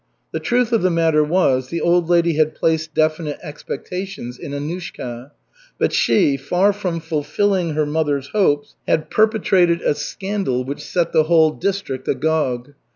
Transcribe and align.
The 0.31 0.39
truth 0.39 0.71
of 0.71 0.81
the 0.81 0.89
matter 0.89 1.23
was, 1.23 1.67
the 1.69 1.79
old 1.79 2.09
lady 2.09 2.33
had 2.33 2.55
placed 2.55 2.95
definite 2.95 3.37
expectations 3.43 4.39
in 4.39 4.51
Annushka, 4.51 5.29
but 5.77 5.93
she, 5.93 6.37
far 6.37 6.73
from 6.73 6.99
fulfilling 6.99 7.75
her 7.75 7.85
mother's 7.85 8.29
hopes, 8.29 8.75
had 8.87 9.11
perpetrated 9.11 9.81
a 9.83 9.93
scandal 9.93 10.63
which 10.63 10.81
set 10.83 11.11
the 11.13 11.25
whole 11.25 11.51
district 11.51 12.07
agog. 12.07 12.73